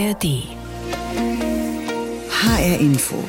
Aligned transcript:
ARD. 0.00 0.44
HR 2.30 2.80
Info. 2.80 3.22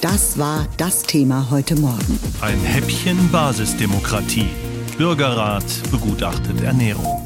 Das 0.00 0.36
war 0.36 0.66
das 0.76 1.04
Thema 1.04 1.48
heute 1.50 1.76
Morgen. 1.76 2.18
Ein 2.40 2.58
Häppchen 2.60 3.30
Basisdemokratie. 3.30 4.48
Bürgerrat 4.96 5.64
begutachtet 5.92 6.60
Ernährung. 6.62 7.24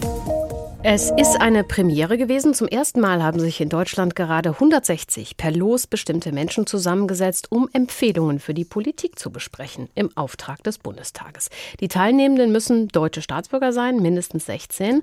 Es 0.85 1.13
ist 1.13 1.41
eine 1.41 1.63
Premiere 1.63 2.19
gewesen. 2.19 2.55
Zum 2.55 2.67
ersten 2.67 3.01
Mal 3.01 3.23
haben 3.23 3.39
sich 3.39 3.61
in 3.61 3.69
Deutschland 3.69 4.17
gerade 4.17 4.49
160 4.49 5.37
per 5.37 5.53
Los 5.53 5.87
bestimmte 5.87 6.33
Menschen 6.33 6.67
zusammengesetzt, 6.67 7.53
um 7.53 7.69
Empfehlungen 7.73 8.41
für 8.41 8.53
die 8.53 8.65
Politik 8.65 9.17
zu 9.17 9.31
besprechen, 9.31 9.89
im 9.95 10.11
Auftrag 10.17 10.65
des 10.65 10.79
Bundestages. 10.79 11.51
Die 11.79 11.87
Teilnehmenden 11.87 12.51
müssen 12.51 12.89
deutsche 12.89 13.23
Staatsbürger 13.23 13.73
sein, 13.73 14.03
mindestens 14.03 14.47
16. 14.47 15.03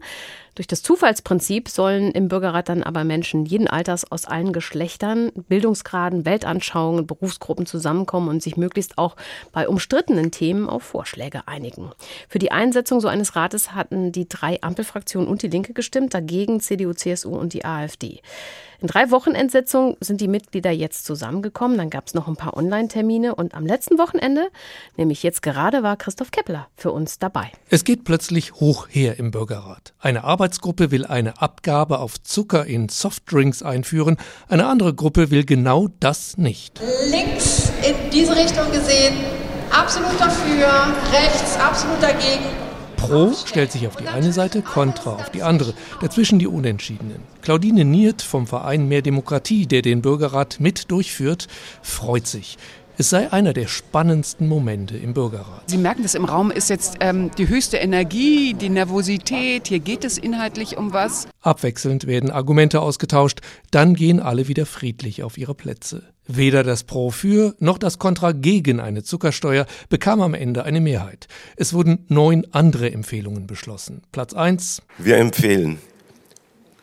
Durch 0.60 0.68
das 0.68 0.84
Zufallsprinzip 0.84 1.70
sollen 1.70 2.12
im 2.12 2.28
Bürgerrat 2.28 2.68
dann 2.68 2.84
aber 2.84 3.06
Menschen 3.06 3.46
jeden 3.46 3.70
Alters 3.70 4.12
aus 4.12 4.26
allen 4.26 4.52
Geschlechtern, 4.52 5.32
Bildungsgraden, 5.48 6.26
Weltanschauungen, 6.26 7.08
Berufsgruppen 7.08 7.66
zusammenkommen 7.66 8.28
und 8.28 8.44
sich 8.44 8.58
möglichst 8.58 8.98
auch 8.98 9.16
bei 9.54 9.70
umstrittenen 9.70 10.32
Themen 10.32 10.68
auf 10.68 10.84
Vorschläge 10.84 11.48
einigen. 11.48 11.92
Für 12.28 12.40
die 12.40 12.52
Einsetzung 12.52 13.00
so 13.00 13.08
eines 13.08 13.38
Rates 13.38 13.74
hatten 13.74 14.12
die 14.12 14.28
drei 14.28 14.62
Ampelfraktionen 14.62 15.30
und 15.30 15.44
die 15.44 15.48
Linke 15.48 15.72
gestimmt, 15.72 16.14
dagegen 16.14 16.60
CDU, 16.60 16.92
CSU 16.92 17.38
und 17.38 17.54
die 17.54 17.64
AfD. 17.64 18.20
In 18.82 18.88
drei 18.88 19.12
Wochenendsitzungen 19.12 19.98
sind 20.00 20.22
die 20.22 20.30
Mitglieder 20.30 20.72
jetzt 20.72 21.06
zusammengekommen. 21.06 21.78
Dann 21.78 21.90
gab 21.90 22.08
es 22.08 22.14
noch 22.14 22.30
ein 22.30 22.38
paar 22.38 22.56
Online-Termine 22.56 23.36
und 23.36 23.54
am 23.54 23.66
letzten 23.66 23.98
Wochenende, 23.98 24.48
nämlich 24.96 25.22
jetzt 25.22 25.42
gerade, 25.42 25.84
war 25.84 25.98
Christoph 25.98 26.32
Kepler 26.32 26.68
für 26.78 26.92
uns 26.92 27.20
dabei. 27.20 27.52
Es 27.70 27.84
geht 27.84 28.06
plötzlich 28.06 28.54
hoch 28.54 28.88
her 28.90 29.20
im 29.20 29.32
Bürgerrat. 29.32 29.94
Eine 30.00 30.24
Arbeitsgruppe 30.24 30.92
will 30.92 31.06
eine 31.06 31.42
Abgabe 31.42 32.00
auf 32.00 32.24
Zucker 32.24 32.66
in 32.66 32.88
Softdrinks 32.88 33.64
einführen. 33.64 34.16
Eine 34.48 34.68
andere 34.68 34.94
Gruppe 34.94 35.30
will 35.30 35.44
genau 35.44 35.90
das 36.00 36.38
nicht. 36.38 36.80
Links 37.12 37.72
in 37.86 38.10
diese 38.12 38.34
Richtung 38.34 38.72
gesehen, 38.72 39.16
absolut 39.72 40.20
dafür, 40.20 40.68
rechts 41.12 41.58
absolut 41.58 42.02
dagegen. 42.02 42.59
Pro 43.00 43.34
stellt 43.46 43.72
sich 43.72 43.88
auf 43.88 43.96
die 43.96 44.08
eine 44.08 44.34
Seite, 44.34 44.62
Contra 44.62 45.14
auf 45.14 45.30
die 45.30 45.42
andere. 45.42 45.74
Dazwischen 46.02 46.38
die 46.38 46.48
Unentschiedenen. 46.48 47.24
Claudine 47.42 47.86
Niert 47.86 48.22
vom 48.22 48.46
Verein 48.46 48.88
Mehr 48.88 49.02
Demokratie, 49.02 49.66
der 49.66 49.82
den 49.82 50.02
Bürgerrat 50.02 50.60
mit 50.60 50.92
durchführt, 50.92 51.48
freut 51.82 52.28
sich. 52.28 52.58
Es 53.00 53.12
sei 53.12 53.32
einer 53.32 53.54
der 53.54 53.68
spannendsten 53.68 54.46
Momente 54.50 54.98
im 54.98 55.14
Bürgerrat. 55.14 55.64
Sie 55.68 55.78
merken, 55.78 56.04
dass 56.04 56.16
im 56.16 56.26
Raum 56.26 56.52
ist 56.52 56.70
jetzt 56.70 56.98
ähm, 57.00 57.32
die 57.38 57.48
höchste 57.48 57.78
Energie, 57.78 58.54
die 58.54 58.68
Nervosität. 58.68 59.70
Hier 59.70 59.80
geht 59.80 60.04
es 60.04 60.18
inhaltlich 60.18 60.76
um 60.76 60.92
was. 60.92 61.30
Abwechselnd 61.40 62.08
werden 62.08 62.30
Argumente 62.30 62.82
ausgetauscht, 62.82 63.40
dann 63.72 63.94
gehen 63.94 64.20
alle 64.20 64.50
wieder 64.50 64.66
friedlich 64.66 65.24
auf 65.24 65.38
ihre 65.38 65.56
Plätze. 65.56 66.04
Weder 66.28 66.64
das 66.64 66.84
Pro 66.84 67.10
für 67.10 67.56
noch 67.60 67.78
das 67.78 68.00
Contra 68.00 68.34
gegen 68.34 68.82
eine 68.82 69.02
Zuckersteuer 69.02 69.66
bekam 69.88 70.20
am 70.20 70.34
Ende 70.34 70.66
eine 70.66 70.82
Mehrheit. 70.82 71.30
Es 71.56 71.74
wurden 71.74 72.04
neun 72.10 72.48
andere 72.52 72.92
Empfehlungen 72.92 73.48
beschlossen. 73.48 74.02
Platz 74.12 74.34
1. 74.34 74.82
Wir 74.98 75.16
empfehlen 75.20 75.80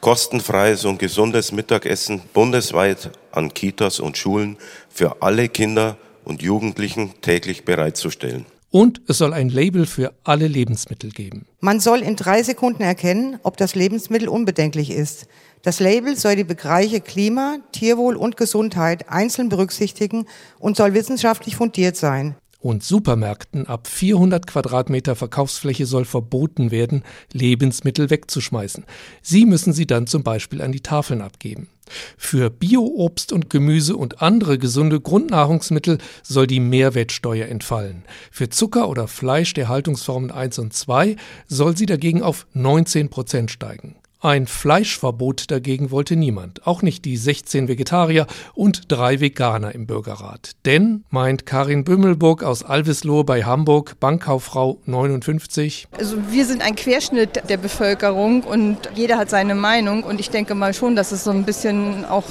kostenfreies 0.01 0.87
und 0.87 0.99
gesundes 0.99 1.53
Mittagessen 1.53 2.23
bundesweit 2.33 3.11
an 3.33 3.53
Kitas 3.53 4.01
und 4.01 4.17
Schulen 4.17 4.57
für 4.89 5.21
alle 5.21 5.49
Kinder 5.49 5.99
und 6.27 6.43
Jugendlichen 6.43 7.15
täglich 7.23 7.65
bereitzustellen. 7.65 8.45
Und 8.71 9.01
es 9.09 9.19
soll 9.19 9.33
ein 9.33 9.49
Label 9.49 9.87
für 9.87 10.13
alle 10.25 10.49
Lebensmittel 10.49 11.11
geben. 11.11 11.47
Man 11.61 11.81
soll 11.81 12.01
in 12.01 12.17
drei 12.17 12.43
Sekunden 12.43 12.83
erkennen, 12.83 13.39
ob 13.43 13.57
das 13.57 13.75
Lebensmittel 13.75 14.29
unbedenklich 14.29 14.91
ist. 14.91 15.29
Das 15.63 15.81
Label 15.81 16.17
soll 16.17 16.37
die 16.37 16.45
Bereiche 16.45 17.01
Klima, 17.01 17.59
Tierwohl 17.73 18.17
und 18.17 18.37
Gesundheit 18.37 19.09
einzeln 19.09 19.49
berücksichtigen 19.49 20.27
und 20.59 20.77
soll 20.77 20.95
wissenschaftlich 20.95 21.57
fundiert 21.57 21.97
sein 21.97 22.37
und 22.61 22.83
Supermärkten 22.83 23.67
ab 23.67 23.87
400 23.87 24.47
Quadratmeter 24.47 25.17
Verkaufsfläche 25.17 25.87
soll 25.87 26.05
verboten 26.05 26.71
werden, 26.71 27.03
Lebensmittel 27.33 28.11
wegzuschmeißen. 28.11 28.85
Sie 29.23 29.45
müssen 29.45 29.73
sie 29.73 29.87
dann 29.87 30.07
zum 30.07 30.23
Beispiel 30.23 30.63
an 30.63 30.73
die 30.73 30.81
Tafeln 30.81 31.21
abgeben. 31.21 31.69
Für 32.17 32.51
Bioobst 32.51 33.33
und 33.33 33.49
Gemüse 33.51 33.97
und 33.97 34.21
andere 34.21 34.59
gesunde 34.59 35.01
Grundnahrungsmittel 35.01 35.99
soll 36.23 36.47
die 36.47 36.61
Mehrwertsteuer 36.61 37.47
entfallen. 37.47 38.05
Für 38.33 38.49
Zucker 38.49 38.89
oder 38.89 39.07
Fleisch 39.07 39.55
der 39.55 39.69
Haltungsformen 39.69 40.31
1 40.31 40.59
und 40.59 40.75
2 40.75 41.17
soll 41.47 41.77
sie 41.77 41.87
dagegen 41.87 42.23
auf 42.23 42.47
19 42.55 43.09
Prozent 43.09 43.51
steigen. 43.51 43.97
Ein 44.21 44.47
Fleischverbot 44.47 45.51
dagegen 45.51 45.91
wollte 45.91 46.17
niemand, 46.17 46.67
auch 46.67 46.81
nicht 46.81 47.05
die 47.05 47.19
16 47.19 47.69
Vegetarier 47.69 48.27
und 48.55 48.91
drei 48.91 49.21
Veganer 49.21 49.75
im 49.75 49.87
Bürgerrat. 49.87 50.53
Denn, 50.65 51.05
meint 51.11 51.45
Karin 51.45 51.85
Bümmelburg 51.85 52.43
aus 52.43 52.63
Alvisloh 52.63 53.25
bei 53.25 53.45
Hamburg, 53.45 54.01
Bankkauffrau 54.01 54.81
59. 54.87 55.89
Also 55.99 56.17
wir 56.31 56.47
sind 56.47 56.63
ein 56.63 56.77
Querschnitt 56.77 57.43
der 57.51 57.59
Bevölkerung 57.59 58.43
und 58.43 58.79
jeder 58.95 59.19
hat 59.19 59.29
seine 59.29 59.55
Meinung 59.55 60.03
und 60.03 60.19
ich 60.19 60.31
denke 60.31 60.55
mal 60.55 60.73
schon, 60.73 60.97
dass 60.97 61.13
es 61.13 61.23
so 61.23 61.31
ein 61.31 61.45
bisschen 61.45 62.07
auch 62.07 62.25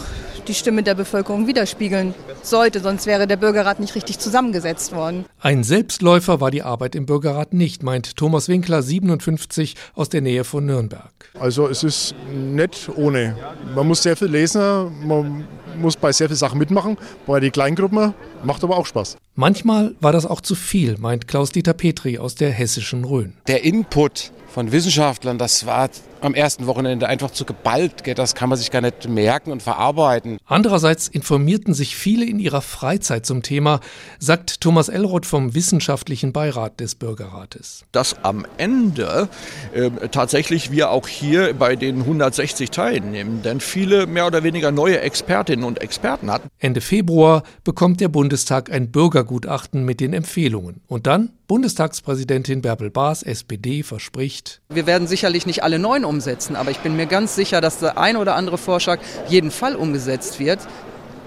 die 0.45 0.53
Stimme 0.53 0.83
der 0.83 0.95
Bevölkerung 0.95 1.47
widerspiegeln 1.47 2.13
sollte, 2.41 2.79
sonst 2.79 3.05
wäre 3.05 3.27
der 3.27 3.37
Bürgerrat 3.37 3.79
nicht 3.79 3.95
richtig 3.95 4.19
zusammengesetzt 4.19 4.93
worden. 4.93 5.25
Ein 5.39 5.63
Selbstläufer 5.63 6.39
war 6.41 6.51
die 6.51 6.63
Arbeit 6.63 6.95
im 6.95 7.05
Bürgerrat 7.05 7.53
nicht, 7.53 7.83
meint 7.83 8.15
Thomas 8.15 8.47
Winkler, 8.47 8.81
57, 8.81 9.75
aus 9.93 10.09
der 10.09 10.21
Nähe 10.21 10.43
von 10.43 10.65
Nürnberg. 10.65 11.11
Also 11.39 11.67
es 11.67 11.83
ist 11.83 12.15
nett 12.33 12.89
ohne. 12.95 13.35
Man 13.75 13.87
muss 13.87 14.03
sehr 14.03 14.15
viel 14.15 14.29
lesen, 14.29 14.61
man 15.05 15.45
muss 15.77 15.97
bei 15.97 16.11
sehr 16.11 16.27
vielen 16.27 16.37
Sachen 16.37 16.59
mitmachen. 16.59 16.97
Bei 17.25 17.39
den 17.39 17.51
Kleingruppen 17.51 18.13
macht 18.43 18.63
aber 18.63 18.77
auch 18.77 18.85
Spaß. 18.85 19.17
Manchmal 19.35 19.95
war 19.99 20.13
das 20.13 20.25
auch 20.25 20.41
zu 20.41 20.55
viel, 20.55 20.97
meint 20.97 21.27
Klaus-Dieter 21.27 21.73
Petri 21.73 22.17
aus 22.17 22.35
der 22.35 22.51
hessischen 22.51 23.03
Rhön. 23.03 23.33
Der 23.47 23.63
Input 23.63 24.31
von 24.47 24.71
Wissenschaftlern, 24.71 25.37
das 25.37 25.65
war 25.65 25.89
am 26.25 26.33
ersten 26.33 26.67
Wochenende 26.67 27.07
einfach 27.07 27.31
zu 27.31 27.45
geballt. 27.45 28.03
Das 28.17 28.35
kann 28.35 28.49
man 28.49 28.57
sich 28.57 28.71
gar 28.71 28.81
nicht 28.81 29.07
merken 29.07 29.51
und 29.51 29.63
verarbeiten. 29.63 30.37
Andererseits 30.45 31.07
informierten 31.07 31.73
sich 31.73 31.95
viele 31.95 32.25
in 32.25 32.39
ihrer 32.39 32.61
Freizeit 32.61 33.25
zum 33.25 33.43
Thema, 33.43 33.79
sagt 34.19 34.61
Thomas 34.61 34.89
Elroth 34.89 35.25
vom 35.25 35.55
Wissenschaftlichen 35.55 36.33
Beirat 36.33 36.79
des 36.79 36.95
Bürgerrates. 36.95 37.85
Dass 37.91 38.23
am 38.23 38.45
Ende 38.57 39.29
äh, 39.73 39.89
tatsächlich 40.09 40.71
wir 40.71 40.91
auch 40.91 41.07
hier 41.07 41.53
bei 41.53 41.75
den 41.75 42.01
160 42.01 42.71
Teilnehmenden 42.71 43.59
viele 43.59 44.07
mehr 44.07 44.27
oder 44.27 44.43
weniger 44.43 44.71
neue 44.71 44.99
Expertinnen 45.01 45.65
und 45.65 45.81
Experten 45.81 46.31
hatten. 46.31 46.49
Ende 46.59 46.81
Februar 46.81 47.43
bekommt 47.63 48.01
der 48.01 48.09
Bundestag 48.09 48.71
ein 48.71 48.91
Bürgergutachten 48.91 49.85
mit 49.85 49.99
den 49.99 50.13
Empfehlungen. 50.13 50.81
Und 50.87 51.07
dann 51.07 51.31
Bundestagspräsidentin 51.47 52.61
Bärbel 52.61 52.89
Baas, 52.89 53.21
SPD, 53.21 53.83
verspricht. 53.83 54.61
Wir 54.69 54.87
werden 54.87 55.07
sicherlich 55.07 55.45
nicht 55.45 55.61
alle 55.63 55.77
neun 55.77 56.03
umsetzen, 56.15 56.55
aber 56.55 56.71
ich 56.71 56.79
bin 56.79 56.95
mir 56.95 57.05
ganz 57.05 57.35
sicher, 57.35 57.61
dass 57.61 57.79
der 57.79 57.97
ein 57.97 58.15
oder 58.15 58.35
andere 58.35 58.57
Vorschlag 58.57 58.99
jeden 59.27 59.51
Fall 59.51 59.75
umgesetzt 59.75 60.39
wird. 60.39 60.59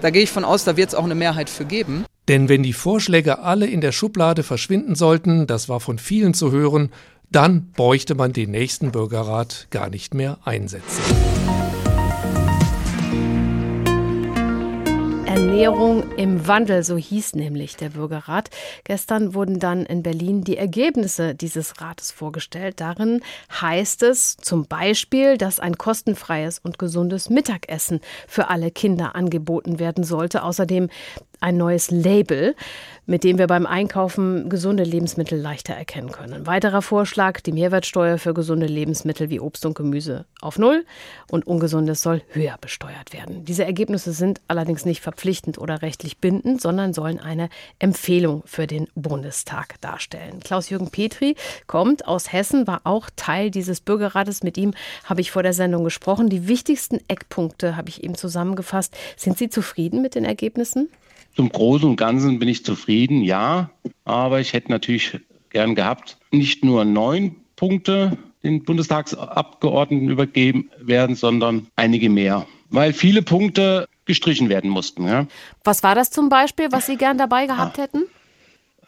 Da 0.01 0.09
gehe 0.09 0.23
ich 0.23 0.31
von 0.31 0.45
aus, 0.45 0.63
da 0.63 0.77
wird 0.77 0.89
es 0.89 0.95
auch 0.95 1.03
eine 1.03 1.15
Mehrheit 1.15 1.49
für 1.49 1.65
geben. 1.65 2.05
Denn 2.27 2.49
wenn 2.49 2.63
die 2.63 2.73
Vorschläge 2.73 3.39
alle 3.39 3.67
in 3.67 3.81
der 3.81 3.91
Schublade 3.91 4.43
verschwinden 4.43 4.95
sollten, 4.95 5.47
das 5.47 5.69
war 5.69 5.79
von 5.79 5.97
vielen 5.97 6.33
zu 6.33 6.51
hören, 6.51 6.91
dann 7.31 7.71
bräuchte 7.75 8.15
man 8.15 8.33
den 8.33 8.51
nächsten 8.51 8.91
Bürgerrat 8.91 9.67
gar 9.69 9.89
nicht 9.89 10.13
mehr 10.13 10.39
einsetzen. 10.45 11.28
Ernährung 15.29 16.11
im 16.17 16.47
Wandel, 16.47 16.81
so 16.83 16.97
hieß 16.97 17.35
nämlich 17.35 17.75
der 17.75 17.89
Bürgerrat. 17.89 18.49
Gestern 18.83 19.35
wurden 19.35 19.59
dann 19.59 19.85
in 19.85 20.01
Berlin 20.01 20.43
die 20.43 20.57
Ergebnisse 20.57 21.35
dieses 21.35 21.79
Rates 21.79 22.11
vorgestellt. 22.11 22.81
Darin 22.81 23.21
heißt 23.61 24.01
es 24.01 24.37
zum 24.37 24.65
Beispiel, 24.65 25.37
dass 25.37 25.59
ein 25.59 25.77
kostenfreies 25.77 26.57
und 26.57 26.79
gesundes 26.79 27.29
Mittagessen 27.29 27.99
für 28.27 28.49
alle 28.49 28.71
Kinder 28.71 29.15
angeboten 29.15 29.77
werden 29.77 30.03
sollte. 30.03 30.41
Außerdem 30.41 30.89
ein 31.39 31.57
neues 31.57 31.91
Label, 31.91 32.55
mit 33.09 33.23
dem 33.23 33.39
wir 33.39 33.47
beim 33.47 33.65
Einkaufen 33.65 34.49
gesunde 34.49 34.83
Lebensmittel 34.83 35.39
leichter 35.39 35.73
erkennen 35.73 36.11
können. 36.11 36.45
Weiterer 36.45 36.83
Vorschlag, 36.83 37.41
die 37.41 37.51
Mehrwertsteuer 37.51 38.19
für 38.19 38.35
gesunde 38.35 38.67
Lebensmittel 38.67 39.31
wie 39.31 39.39
Obst 39.39 39.65
und 39.65 39.73
Gemüse 39.73 40.25
auf 40.41 40.59
Null 40.59 40.85
und 41.31 41.47
Ungesundes 41.47 42.01
soll 42.01 42.21
höher 42.29 42.55
besteuert 42.61 43.11
werden. 43.11 43.45
Diese 43.45 43.65
Ergebnisse 43.65 44.13
sind 44.13 44.41
allerdings 44.47 44.85
nicht 44.85 45.01
verpflichtend 45.01 45.57
oder 45.57 45.81
rechtlich 45.81 46.19
bindend, 46.19 46.61
sondern 46.61 46.93
sollen 46.93 47.19
eine 47.19 47.49
Empfehlung 47.79 48.43
für 48.45 48.67
den 48.67 48.87
Bundestag 48.93 49.81
darstellen. 49.81 50.39
Klaus-Jürgen 50.41 50.91
Petri 50.91 51.35
kommt 51.65 52.07
aus 52.07 52.31
Hessen, 52.31 52.67
war 52.67 52.81
auch 52.83 53.09
Teil 53.15 53.49
dieses 53.49 53.81
Bürgerrates. 53.81 54.43
Mit 54.43 54.55
ihm 54.55 54.75
habe 55.05 55.21
ich 55.21 55.31
vor 55.31 55.41
der 55.41 55.53
Sendung 55.53 55.83
gesprochen. 55.83 56.29
Die 56.29 56.47
wichtigsten 56.47 56.99
Eckpunkte 57.07 57.75
habe 57.75 57.89
ich 57.89 58.03
ihm 58.03 58.13
zusammengefasst. 58.13 58.95
Sind 59.17 59.39
Sie 59.39 59.49
zufrieden 59.49 60.03
mit 60.03 60.13
den 60.13 60.25
Ergebnissen? 60.25 60.89
Zum 61.35 61.49
Großen 61.49 61.87
und 61.89 61.95
Ganzen 61.95 62.39
bin 62.39 62.49
ich 62.49 62.65
zufrieden, 62.65 63.23
ja. 63.23 63.69
Aber 64.05 64.39
ich 64.39 64.53
hätte 64.53 64.71
natürlich 64.71 65.19
gern 65.49 65.75
gehabt, 65.75 66.17
nicht 66.31 66.63
nur 66.63 66.85
neun 66.85 67.35
Punkte 67.55 68.17
den 68.43 68.63
Bundestagsabgeordneten 68.63 70.09
übergeben 70.09 70.69
werden, 70.79 71.15
sondern 71.15 71.67
einige 71.75 72.09
mehr. 72.09 72.45
weil 72.69 72.93
viele 72.93 73.21
Punkte 73.21 73.87
gestrichen 74.05 74.49
werden 74.49 74.69
mussten. 74.69 75.07
Ja. 75.07 75.27
Was 75.63 75.83
war 75.83 75.95
das 75.95 76.11
zum 76.11 76.29
Beispiel, 76.29 76.71
was 76.71 76.85
Sie 76.85 76.95
gern 76.95 77.17
dabei 77.17 77.45
gehabt 77.45 77.77
hätten? 77.77 78.03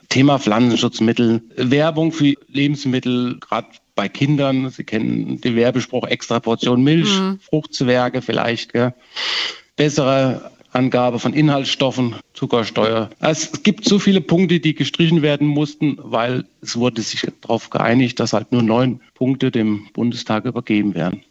Thema 0.10 0.40
Pflanzenschutzmittel, 0.40 1.42
Werbung 1.56 2.12
für 2.12 2.34
Lebensmittel, 2.48 3.40
gerade 3.40 3.68
bei 3.96 4.10
Kindern. 4.10 4.70
Sie 4.70 4.84
kennen 4.84 5.40
den 5.40 5.56
Werbespruch 5.56 6.06
extra 6.06 6.40
Portion 6.40 6.84
Milch, 6.84 7.18
mhm. 7.18 7.40
Fruchtzwerge 7.40 8.22
vielleicht. 8.22 8.74
Gell. 8.74 8.94
Bessere 9.78 10.52
Angabe 10.72 11.20
von 11.20 11.34
Inhaltsstoffen, 11.34 12.16
Zuckersteuer. 12.34 13.10
Es 13.20 13.64
gibt 13.64 13.86
so 13.86 14.00
viele 14.00 14.22
Punkte, 14.22 14.60
die 14.60 14.74
gestrichen 14.74 15.22
werden 15.22 15.48
mussten, 15.48 15.98
weil 16.02 16.46
es 16.62 16.78
wurde 16.78 17.02
sich 17.02 17.28
darauf 17.42 17.70
geeinigt, 17.70 18.20
dass 18.20 18.34
halt 18.34 18.52
nur 18.52 18.64
neun 18.64 19.02
Punkte 19.14 19.52
dem 19.52 19.88
Bundestag 19.94 20.46
übergeben 20.46 20.96
werden. 20.96 21.24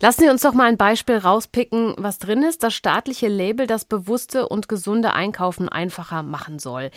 Lassen 0.00 0.22
Sie 0.22 0.30
uns 0.30 0.42
doch 0.42 0.54
mal 0.54 0.68
ein 0.68 0.76
Beispiel 0.76 1.16
rauspicken, 1.16 1.94
was 1.98 2.18
drin 2.18 2.42
ist. 2.42 2.62
Das 2.62 2.74
staatliche 2.74 3.28
Label, 3.28 3.66
das 3.66 3.84
bewusste 3.84 4.48
und 4.48 4.68
gesunde 4.68 5.12
Einkaufen 5.12 5.68
einfacher 5.68 6.22
machen 6.22 6.58
soll. 6.58 6.90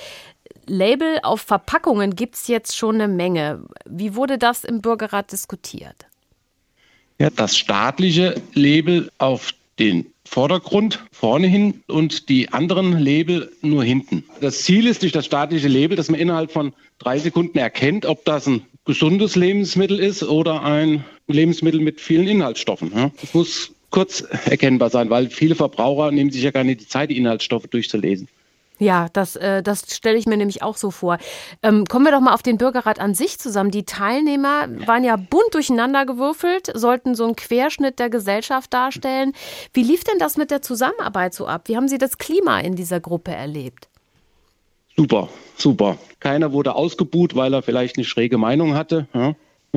Label 0.67 1.19
auf 1.23 1.41
Verpackungen 1.41 2.15
gibt 2.15 2.35
es 2.35 2.47
jetzt 2.47 2.77
schon 2.77 2.95
eine 2.95 3.07
Menge. 3.07 3.63
Wie 3.85 4.15
wurde 4.15 4.37
das 4.37 4.63
im 4.63 4.81
Bürgerrat 4.81 5.31
diskutiert? 5.31 6.05
Ja, 7.19 7.29
das 7.29 7.57
staatliche 7.57 8.41
Label 8.53 9.11
auf 9.17 9.53
den 9.79 10.07
Vordergrund 10.25 11.03
vorne 11.11 11.47
hin 11.47 11.81
und 11.87 12.29
die 12.29 12.49
anderen 12.49 12.99
Label 12.99 13.51
nur 13.61 13.83
hinten. 13.83 14.23
Das 14.39 14.61
Ziel 14.61 14.87
ist 14.87 15.01
durch 15.01 15.11
das 15.11 15.25
staatliche 15.25 15.67
Label, 15.67 15.97
dass 15.97 16.09
man 16.09 16.19
innerhalb 16.19 16.51
von 16.51 16.73
drei 16.99 17.17
Sekunden 17.17 17.57
erkennt, 17.57 18.05
ob 18.05 18.23
das 18.25 18.47
ein 18.47 18.63
gesundes 18.85 19.35
Lebensmittel 19.35 19.99
ist 19.99 20.23
oder 20.23 20.63
ein 20.63 21.03
Lebensmittel 21.27 21.79
mit 21.79 22.01
vielen 22.01 22.27
Inhaltsstoffen. 22.27 23.11
Das 23.19 23.33
muss 23.33 23.73
kurz 23.89 24.21
erkennbar 24.45 24.89
sein, 24.89 25.09
weil 25.09 25.29
viele 25.29 25.55
Verbraucher 25.55 26.11
nehmen 26.11 26.31
sich 26.31 26.43
ja 26.43 26.51
gar 26.51 26.63
nicht 26.63 26.81
die 26.81 26.87
Zeit, 26.87 27.09
die 27.09 27.17
Inhaltsstoffe 27.17 27.67
durchzulesen. 27.67 28.27
Ja, 28.81 29.09
das, 29.13 29.35
äh, 29.35 29.61
das 29.61 29.83
stelle 29.95 30.17
ich 30.17 30.25
mir 30.25 30.37
nämlich 30.37 30.63
auch 30.63 30.75
so 30.75 30.89
vor. 30.89 31.19
Ähm, 31.61 31.85
kommen 31.85 32.03
wir 32.03 32.11
doch 32.11 32.19
mal 32.19 32.33
auf 32.33 32.41
den 32.41 32.57
Bürgerrat 32.57 32.99
an 32.99 33.13
sich 33.13 33.37
zusammen. 33.37 33.69
Die 33.69 33.85
Teilnehmer 33.85 34.67
waren 34.87 35.03
ja 35.03 35.17
bunt 35.17 35.53
durcheinander 35.53 36.07
gewürfelt, 36.07 36.71
sollten 36.73 37.13
so 37.13 37.25
einen 37.25 37.35
Querschnitt 37.35 37.99
der 37.99 38.09
Gesellschaft 38.09 38.73
darstellen. 38.73 39.33
Wie 39.73 39.83
lief 39.83 40.03
denn 40.03 40.17
das 40.17 40.35
mit 40.35 40.49
der 40.49 40.63
Zusammenarbeit 40.63 41.35
so 41.35 41.45
ab? 41.45 41.67
Wie 41.67 41.77
haben 41.77 41.87
Sie 41.87 41.99
das 41.99 42.17
Klima 42.17 42.59
in 42.59 42.75
dieser 42.75 42.99
Gruppe 42.99 43.31
erlebt? 43.31 43.87
Super, 44.97 45.29
super. 45.57 45.99
Keiner 46.19 46.51
wurde 46.51 46.73
ausgebuht, 46.73 47.35
weil 47.35 47.53
er 47.53 47.61
vielleicht 47.61 47.97
eine 47.97 48.05
schräge 48.05 48.39
Meinung 48.39 48.73
hatte. 48.73 49.05
Ja. 49.13 49.35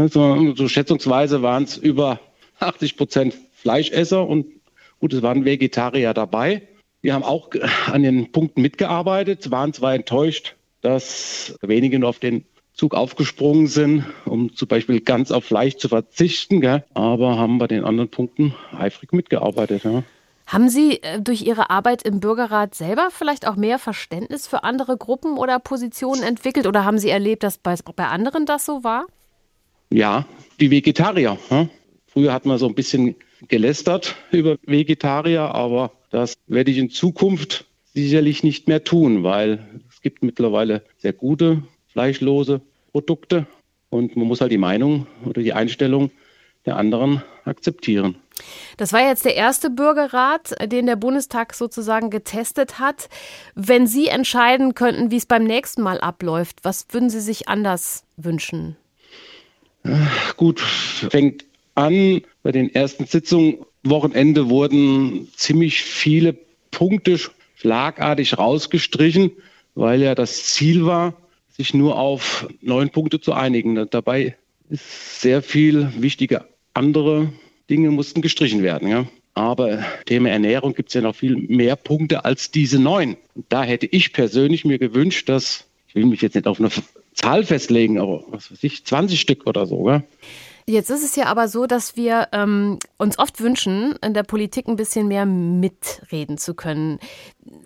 So, 0.09 0.55
so 0.55 0.67
schätzungsweise 0.67 1.43
waren 1.43 1.65
es 1.65 1.77
über 1.77 2.21
80 2.61 2.97
Prozent 2.97 3.35
Fleischesser 3.53 4.27
und 4.27 4.47
gut, 4.99 5.13
es 5.13 5.21
waren 5.21 5.45
Vegetarier 5.45 6.15
dabei. 6.15 6.63
Wir 7.05 7.13
haben 7.13 7.23
auch 7.23 7.51
an 7.93 8.03
den 8.03 8.33
Punkten 8.33 8.63
mitgearbeitet, 8.63 9.51
waren 9.51 9.75
zwar 9.75 9.95
enttäuscht, 9.95 10.57
dass 10.81 11.55
wenige 11.61 11.99
nur 11.99 12.09
auf 12.09 12.19
den 12.19 12.47
Zug 12.73 12.95
aufgesprungen 12.95 13.67
sind, 13.67 14.07
um 14.25 14.57
zum 14.57 14.69
Beispiel 14.69 15.03
ganz 15.03 15.31
auf 15.31 15.45
Fleisch 15.45 15.77
zu 15.77 15.91
verzichten, 15.91 16.63
gell? 16.63 16.83
aber 16.95 17.37
haben 17.37 17.59
bei 17.59 17.67
den 17.67 17.85
anderen 17.85 18.09
Punkten 18.09 18.55
eifrig 18.75 19.13
mitgearbeitet. 19.13 19.85
Ja. 19.85 20.03
Haben 20.47 20.71
Sie 20.71 21.03
äh, 21.03 21.21
durch 21.21 21.43
Ihre 21.43 21.69
Arbeit 21.69 22.05
im 22.05 22.21
Bürgerrat 22.21 22.75
selber 22.75 23.11
vielleicht 23.11 23.47
auch 23.47 23.57
mehr 23.57 23.79
Verständnis 23.79 24.47
für 24.47 24.65
andere 24.65 24.97
Gruppen 24.97 25.37
oder 25.37 25.59
Positionen 25.59 26.23
entwickelt 26.23 26.67
oder 26.67 26.87
haben 26.87 26.97
Sie 26.97 27.11
erlebt, 27.11 27.43
dass 27.43 27.59
bei, 27.59 27.75
bei 27.95 28.07
anderen 28.07 28.47
das 28.47 28.65
so 28.65 28.83
war? 28.83 29.05
Ja, 29.91 30.25
die 30.59 30.71
Vegetarier. 30.71 31.37
Ja? 31.51 31.69
Früher 32.07 32.33
hat 32.33 32.47
man 32.47 32.57
so 32.57 32.67
ein 32.67 32.75
bisschen 32.75 33.15
gelästert 33.49 34.17
über 34.31 34.57
Vegetarier, 34.65 35.55
aber 35.55 35.93
das 36.15 36.35
werde 36.47 36.71
ich 36.71 36.79
in 36.79 36.91
Zukunft 36.91 37.67
sicherlich 37.93 38.45
nicht 38.45 38.69
mehr 38.69 38.85
tun, 38.85 39.25
weil 39.25 39.81
es 39.91 40.01
gibt 40.01 40.23
mittlerweile 40.23 40.85
sehr 40.97 41.13
gute 41.13 41.65
fleischlose 41.89 42.61
Produkte 42.93 43.47
und 43.91 44.17
man 44.17 44.29
muss 44.29 44.41
halt 44.41 44.53
die 44.53 44.59
Meinung 44.59 45.09
oder 45.25 45.43
die 45.43 45.53
Einstellung 45.53 46.13
der 46.67 46.77
anderen 46.77 47.23
akzeptieren. 47.45 48.17
Das 48.77 48.93
war 48.93 49.01
jetzt 49.01 49.25
der 49.25 49.35
erste 49.35 49.71
Bürgerrat, 49.71 50.55
den 50.71 50.87
der 50.87 50.97
Bundestag 50.97 51.53
sozusagen 51.55 52.11
getestet 52.11 52.79
hat. 52.79 53.09
Wenn 53.57 53.87
Sie 53.87 54.07
entscheiden 54.07 54.75
könnten, 54.75 55.11
wie 55.11 55.17
es 55.17 55.27
beim 55.27 55.45
nächsten 55.45 55.83
Mal 55.83 56.01
abläuft, 56.01 56.59
was 56.63 56.87
würden 56.91 57.11
Sie 57.11 57.21
sich 57.21 57.49
anders 57.49 58.05
wünschen? 58.17 58.77
Gut, 60.37 60.61
fängt 60.61 61.45
an 61.75 62.23
bei 62.43 62.53
den 62.53 62.73
ersten 62.75 63.07
Sitzungen 63.07 63.65
Wochenende 63.85 64.49
wurden 64.49 65.29
ziemlich 65.37 65.83
viele 65.83 66.37
Punkte 66.71 67.19
schlagartig 67.57 68.39
rausgestrichen, 68.39 69.33
weil 69.75 70.03
ja 70.03 70.15
das 70.15 70.45
Ziel 70.45 70.87
war, 70.87 71.15
sich 71.57 71.75
nur 71.75 71.99
auf 71.99 72.49
neun 72.61 72.91
Punkte 72.91 73.21
zu 73.21 73.33
einigen. 73.33 73.89
Dabei 73.91 74.37
ist 74.71 75.21
sehr 75.21 75.43
viel 75.43 75.93
wichtige 75.99 76.47
andere 76.75 77.33
Dinge 77.71 77.91
mussten 77.91 78.21
gestrichen 78.21 78.63
werden. 78.63 78.89
Ja. 78.89 79.07
Aber 79.35 79.85
Thema 80.07 80.31
Ernährung 80.31 80.75
gibt 80.75 80.91
es 80.91 80.95
ja 80.95 81.01
noch 81.01 81.17
viel 81.17 81.37
mehr 81.37 81.77
Punkte 81.77 82.25
als 82.25 82.51
diese 82.51 82.79
neun. 82.79 83.17
Da 83.49 83.65
hätte 83.65 83.87
ich 83.87 84.13
persönlich 84.13 84.65
mir 84.65 84.79
gewünscht, 84.79 85.29
dass, 85.29 85.65
ich 85.89 85.95
will 85.95 86.07
mich 86.07 86.23
jetzt 86.23 86.35
nicht 86.35 86.47
auf 86.47 86.61
eine 86.61 86.71
Zahl 87.15 87.45
festlegen, 87.45 87.99
aber 87.99 88.25
was 88.29 88.51
weiß 88.51 88.63
ich, 88.63 88.85
20 88.85 89.21
Stück 89.21 89.47
oder 89.47 89.67
so. 89.67 89.89
Ja. 89.89 90.03
Jetzt 90.67 90.89
ist 90.89 91.05
es 91.05 91.15
ja 91.15 91.27
aber 91.27 91.49
so, 91.49 91.67
dass 91.67 91.95
wir 91.95 92.29
ähm, 92.33 92.79
uns 92.97 93.19
oft 93.19 93.43
wünschen, 93.43 93.97
in 94.03 94.15
der 94.15 94.23
Politik 94.23 94.67
ein 94.67 94.77
bisschen 94.77 95.09
mehr 95.09 95.27
mitreden 95.27 96.39
zu 96.39 96.55
können. 96.55 97.01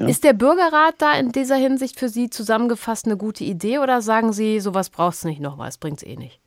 Ja. 0.01 0.09
Ist 0.09 0.25
der 0.25 0.33
Bürgerrat 0.33 0.97
da 0.99 1.17
in 1.17 1.31
dieser 1.31 1.55
Hinsicht 1.55 1.97
für 1.99 2.09
Sie 2.09 2.29
zusammengefasst 2.29 3.07
eine 3.07 3.17
gute 3.17 3.45
Idee 3.45 3.79
oder 3.79 4.03
sagen 4.03 4.33
Sie, 4.33 4.59
sowas 4.59 4.91
brauchst 4.91 5.23
du 5.23 5.29
nicht 5.29 5.41
nochmal, 5.41 5.69
es 5.69 5.79
bringt 5.79 5.99
es 5.99 6.09
eh 6.09 6.17
nicht? 6.17 6.41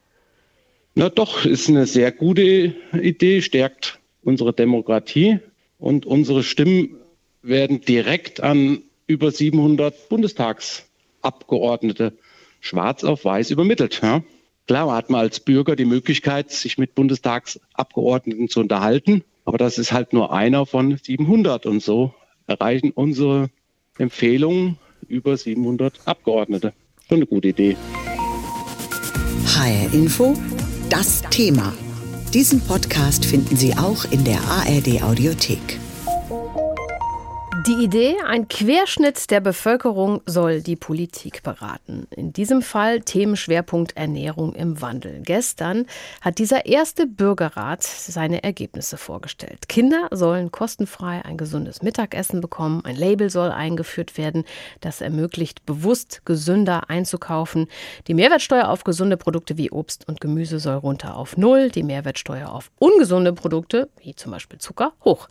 Na 0.94 1.07
doch, 1.07 1.45
ist 1.45 1.69
eine 1.69 1.86
sehr 1.86 2.12
gute 2.12 2.75
Idee, 2.94 3.42
stärkt 3.42 4.01
unsere 4.21 4.51
Demokratie 4.51 5.39
und 5.80 6.06
unsere 6.06 6.44
Stimmen 6.44 6.98
werden 7.42 7.80
direkt 7.80 8.44
an 8.44 8.81
über 9.07 9.31
700 9.31 10.09
Bundestagsabgeordnete 10.09 12.12
schwarz 12.59 13.06
auf 13.06 13.24
weiß 13.24 13.51
übermittelt. 13.51 14.01
Ja? 14.03 14.21
Klar 14.72 14.94
hat 14.94 15.10
man 15.10 15.20
als 15.20 15.42
Bürger 15.42 15.76
die 15.76 15.84
Möglichkeit, 15.84 16.50
sich 16.50 16.78
mit 16.78 16.96
Bundestagsabgeordneten 16.96 18.48
zu 18.48 18.62
unterhalten, 18.62 19.22
aber 19.44 19.58
das 19.58 19.78
ist 19.78 19.92
halt 19.92 20.13
nur 20.13 20.32
einer 20.32 20.66
von 20.66 20.96
700 20.96 21.66
und 21.66 21.84
so 21.84 22.13
erreichen 22.48 22.92
unsere 22.92 23.50
Empfehlungen 23.98 24.78
über 25.10 25.36
700 25.36 26.00
Abgeordnete. 26.06 26.72
Schon 27.10 27.18
eine 27.18 27.25
gute 27.25 27.50
Idee. 27.50 27.75
HR 29.46 29.94
Info, 29.94 30.36
das 30.90 31.22
Thema. 31.24 31.74
Diesen 32.34 32.62
Podcast 32.62 33.25
finden 33.25 33.58
Sie 33.58 33.74
auch 33.74 34.06
in 34.10 34.24
der 34.24 34.40
ARD 34.40 35.04
Audiothek. 35.04 35.81
Die 37.68 37.84
Idee, 37.84 38.15
ein 38.25 38.48
Querschnitt 38.48 39.30
der 39.30 39.39
Bevölkerung 39.39 40.22
soll 40.25 40.62
die 40.62 40.75
Politik 40.75 41.44
beraten. 41.44 42.08
In 42.10 42.34
diesem 42.34 42.63
Fall 42.63 43.01
Themenschwerpunkt 43.01 43.96
Ernährung 43.96 44.56
im 44.56 44.82
Wandel. 44.82 45.22
Gestern 45.22 45.86
hat 46.22 46.39
dieser 46.39 46.65
erste 46.65 47.06
Bürgerrat 47.06 47.84
seine 47.84 48.44
Ergebnisse 48.44 48.98
vorgestellt. 48.98 49.70
Kinder 49.70 50.08
sollen 50.10 50.51
kostenfrei 50.51 51.24
ein 51.24 51.38
gesundes 51.38 51.84
Mittagessen 51.84 52.41
bekommen. 52.41 52.84
Ein 52.84 52.96
Label 52.96 53.30
soll 53.30 53.51
eingeführt 53.51 54.18
werden, 54.18 54.44
das 54.80 55.01
ermöglicht, 55.01 55.63
bewusst 55.68 56.22
gesünder 56.25 56.89
einzukaufen. 56.89 57.68
Die 58.08 58.15
Mehrwertsteuer 58.15 58.70
auf 58.70 58.84
gesunde 58.84 59.18
Produkte 59.18 59.58
wie 59.58 59.70
Obst 59.70 60.08
und 60.08 60.20
Gemüse 60.20 60.60
soll 60.60 60.77
runter 60.77 61.15
auf 61.15 61.38
Null. 61.38 61.70
Die 61.70 61.84
Mehrwertsteuer 61.84 62.50
auf 62.50 62.72
ungesunde 62.80 63.34
Produkte, 63.34 63.89
wie 64.01 64.15
zum 64.15 64.32
Beispiel 64.32 64.58
Zucker, 64.58 64.94
hoch. 65.06 65.27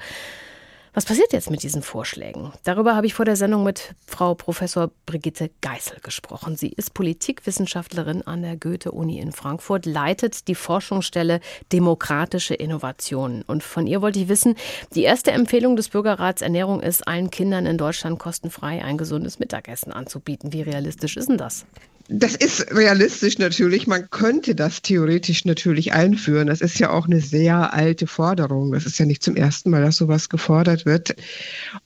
Was 0.92 1.04
passiert 1.04 1.32
jetzt 1.32 1.52
mit 1.52 1.62
diesen 1.62 1.82
Vorschlägen? 1.82 2.52
Darüber 2.64 2.96
habe 2.96 3.06
ich 3.06 3.14
vor 3.14 3.24
der 3.24 3.36
Sendung 3.36 3.62
mit 3.62 3.94
Frau 4.06 4.34
Professor 4.34 4.90
Brigitte 5.06 5.48
Geißel 5.60 5.98
gesprochen. 6.02 6.56
Sie 6.56 6.70
ist 6.70 6.94
Politikwissenschaftlerin 6.94 8.22
an 8.22 8.42
der 8.42 8.56
Goethe-Uni 8.56 9.20
in 9.20 9.30
Frankfurt, 9.30 9.86
leitet 9.86 10.48
die 10.48 10.56
Forschungsstelle 10.56 11.38
Demokratische 11.70 12.54
Innovationen. 12.54 13.42
Und 13.42 13.62
von 13.62 13.86
ihr 13.86 14.02
wollte 14.02 14.18
ich 14.18 14.28
wissen, 14.28 14.56
die 14.96 15.04
erste 15.04 15.30
Empfehlung 15.30 15.76
des 15.76 15.90
Bürgerrats 15.90 16.42
Ernährung 16.42 16.80
ist, 16.80 17.06
allen 17.06 17.30
Kindern 17.30 17.66
in 17.66 17.78
Deutschland 17.78 18.18
kostenfrei 18.18 18.82
ein 18.84 18.98
gesundes 18.98 19.38
Mittagessen 19.38 19.92
anzubieten. 19.92 20.52
Wie 20.52 20.62
realistisch 20.62 21.16
ist 21.16 21.28
denn 21.28 21.38
das? 21.38 21.66
Das 22.12 22.34
ist 22.34 22.74
realistisch 22.74 23.38
natürlich. 23.38 23.86
Man 23.86 24.10
könnte 24.10 24.56
das 24.56 24.82
theoretisch 24.82 25.44
natürlich 25.44 25.92
einführen. 25.92 26.48
Das 26.48 26.60
ist 26.60 26.80
ja 26.80 26.90
auch 26.90 27.06
eine 27.06 27.20
sehr 27.20 27.72
alte 27.72 28.08
Forderung. 28.08 28.72
Das 28.72 28.84
ist 28.84 28.98
ja 28.98 29.06
nicht 29.06 29.22
zum 29.22 29.36
ersten 29.36 29.70
Mal, 29.70 29.82
dass 29.82 29.98
sowas 29.98 30.28
gefordert 30.28 30.86
wird. 30.86 31.14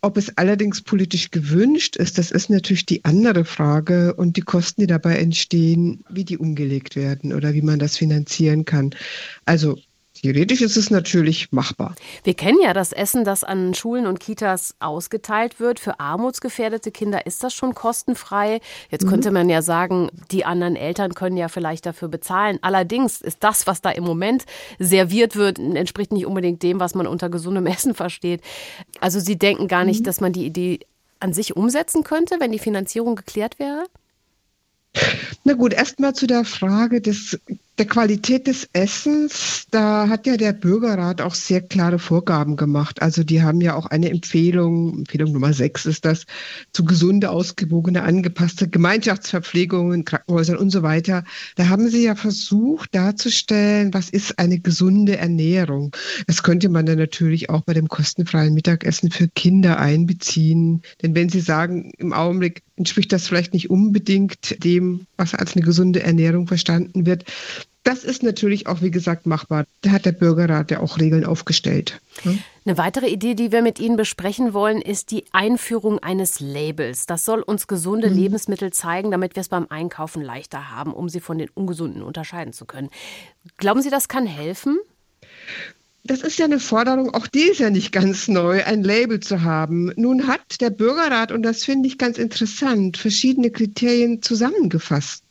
Ob 0.01 0.17
es 0.17 0.35
allerdings 0.39 0.81
politisch 0.81 1.31
gewünscht 1.31 1.97
ist, 1.97 2.17
das 2.17 2.31
ist 2.31 2.49
natürlich 2.49 2.87
die 2.87 3.05
andere 3.05 3.45
Frage 3.45 4.15
und 4.15 4.39
die 4.39 4.41
Kosten, 4.41 4.81
die 4.81 4.87
dabei 4.87 5.19
entstehen, 5.19 6.03
wie 6.09 6.25
die 6.25 6.39
umgelegt 6.39 6.97
werden 6.97 7.35
oder 7.35 7.53
wie 7.53 7.63
man 7.63 7.79
das 7.79 7.99
finanzieren 7.99 8.65
kann. 8.65 8.95
Also 9.45 9.77
Theoretisch 10.15 10.63
ist 10.63 10.77
es 10.77 10.91
natürlich 10.91 11.51
machbar. 11.51 11.95
Wir 12.23 12.35
kennen 12.35 12.59
ja 12.63 12.73
das 12.73 12.93
Essen, 12.93 13.25
das 13.25 13.43
an 13.43 13.75
Schulen 13.75 14.07
und 14.07 14.21
Kitas 14.21 14.77
ausgeteilt 14.79 15.59
wird. 15.59 15.81
Für 15.81 15.99
armutsgefährdete 15.99 16.93
Kinder 16.93 17.27
ist 17.27 17.43
das 17.43 17.53
schon 17.53 17.75
kostenfrei. 17.75 18.61
Jetzt 18.91 19.05
mhm. 19.05 19.11
könnte 19.11 19.31
man 19.33 19.49
ja 19.49 19.61
sagen, 19.61 20.11
die 20.31 20.45
anderen 20.45 20.77
Eltern 20.77 21.15
können 21.15 21.37
ja 21.37 21.49
vielleicht 21.49 21.85
dafür 21.85 22.09
bezahlen. 22.09 22.59
Allerdings 22.63 23.21
ist 23.21 23.39
das, 23.43 23.67
was 23.67 23.83
da 23.83 23.91
im 23.91 24.05
Moment 24.05 24.45
serviert 24.79 25.35
wird, 25.35 25.59
entspricht 25.59 26.13
nicht 26.13 26.27
unbedingt 26.27 26.63
dem, 26.63 26.79
was 26.79 26.95
man 26.95 27.09
unter 27.09 27.29
gesundem 27.29 27.67
Essen 27.75 27.95
versteht. 27.95 28.41
Also 29.01 29.19
Sie 29.19 29.37
denken 29.37 29.67
gar 29.67 29.85
nicht, 29.85 30.01
mhm. 30.01 30.05
dass 30.05 30.21
man 30.21 30.33
die 30.33 30.47
Idee 30.47 30.79
an 31.19 31.33
sich 31.33 31.57
umsetzen 31.57 32.05
könnte, 32.05 32.37
wenn 32.39 32.53
die 32.53 32.59
Finanzierung 32.59 33.17
geklärt 33.17 33.59
wäre? 33.59 33.87
Na 35.43 35.55
gut, 35.55 35.73
erstmal 35.73 36.15
zu 36.15 36.27
der 36.27 36.45
Frage 36.45 37.01
des 37.01 37.41
der 37.79 37.87
Qualität 37.87 38.47
des 38.47 38.69
Essens, 38.73 39.67
da 39.71 40.09
hat 40.09 40.27
ja 40.27 40.37
der 40.37 40.53
Bürgerrat 40.53 41.21
auch 41.21 41.35
sehr 41.35 41.61
klare 41.61 41.99
Vorgaben 41.99 42.57
gemacht. 42.57 43.03
Also 43.03 43.25
die 43.25 43.43
haben 43.43 43.61
ja 43.61 43.75
auch 43.75 43.87
eine 43.87 44.11
Empfehlung, 44.11 44.99
Empfehlung 44.99 45.33
Nummer 45.33 45.53
sechs 45.53 45.85
ist 45.85 46.05
das, 46.05 46.25
zu 46.73 46.85
gesunde, 46.85 47.31
ausgewogene, 47.31 48.03
angepasste 48.03 48.69
Gemeinschaftsverpflegung 48.69 49.93
in 49.93 50.05
Krankenhäusern 50.05 50.57
und 50.57 50.71
so 50.71 50.83
weiter. 50.85 51.25
Da 51.57 51.69
haben 51.69 51.89
sie 51.89 52.05
ja 52.05 52.15
versucht 52.15 52.95
darzustellen, 52.95 53.93
was 53.93 54.09
ist 54.09 54.39
eine 54.39 54.61
gesunde 54.61 55.17
Ernährung. 55.17 55.97
Das 56.29 56.45
könnte 56.45 56.69
man 56.69 56.87
dann 56.87 56.99
natürlich 56.99 57.51
auch 57.51 57.63
bei 57.63 57.75
dem 57.75 57.89
kostenfreien 57.89 58.55
Mittagessen 58.55 59.11
für 59.11 59.27
Kinder 59.29 59.81
einbeziehen. 59.81 60.83
Denn 61.03 61.17
wenn 61.17 61.29
Sie 61.29 61.41
sagen, 61.41 61.91
im 61.99 62.13
Augenblick 62.13 62.63
entspricht 62.77 63.13
das 63.13 63.27
vielleicht 63.27 63.55
nicht 63.55 63.71
unbedingt 63.71 64.63
dem, 64.65 65.07
was 65.17 65.35
als 65.35 65.55
eine 65.55 65.65
gesunde 65.65 66.03
Ernährung 66.03 66.47
verstanden 66.47 67.07
wird, 67.07 67.25
das 67.85 68.03
ist 68.03 68.23
natürlich 68.23 68.67
auch, 68.67 68.81
wie 68.81 68.91
gesagt, 68.91 69.27
machbar. 69.27 69.67
Da 69.83 69.91
hat 69.91 70.07
der 70.07 70.13
Bürgerrat 70.13 70.71
ja 70.71 70.81
auch 70.81 70.99
Regeln 70.99 71.25
aufgestellt. 71.25 72.01
Hm? 72.23 72.39
Eine 72.65 72.79
weitere 72.79 73.09
Idee, 73.09 73.35
die 73.35 73.53
wir 73.53 73.61
mit 73.61 73.79
Ihnen 73.79 73.97
besprechen 73.97 74.55
wollen, 74.55 74.81
ist 74.81 75.11
die 75.11 75.25
Einführung 75.33 75.99
eines 75.99 76.41
Labels. 76.41 77.05
Das 77.05 77.27
soll 77.27 77.43
uns 77.43 77.67
gesunde 77.67 78.09
mhm. 78.09 78.17
Lebensmittel 78.17 78.73
zeigen, 78.73 79.11
damit 79.11 79.37
wir 79.37 79.43
es 79.43 79.51
beim 79.51 79.67
Einkaufen 79.69 80.23
leichter 80.23 80.71
haben, 80.71 80.95
um 80.95 81.11
sie 81.11 81.21
von 81.21 81.37
den 81.37 81.51
ungesunden 81.51 82.03
unterscheiden 82.03 82.55
zu 82.55 82.65
können. 82.65 82.89
Glauben 83.59 83.83
Sie, 83.83 83.91
das 83.91 84.09
kann 84.09 84.27
helfen? 84.27 84.79
Das 86.07 86.21
ist 86.21 86.39
ja 86.39 86.45
eine 86.45 86.61
Forderung, 86.61 87.15
auch 87.15 87.27
die 87.27 87.45
ist 87.45 87.61
ja 87.61 87.71
nicht 87.71 87.91
ganz 87.91 88.29
neu, 88.29 88.63
ein 88.63 88.83
Label 88.83 89.21
zu 89.21 89.43
haben. 89.43 89.91
Nun 89.97 90.27
hat 90.27 90.61
der 90.61 90.69
Bürgerrat, 90.69 91.33
und 91.33 91.43
das 91.43 91.65
finde 91.65 91.89
ich 91.89 91.97
ganz 91.97 92.19
interessant, 92.19 92.99
verschiedene 92.99 93.51
Kriterien 93.51 94.21
zusammengefasst. 94.21 95.24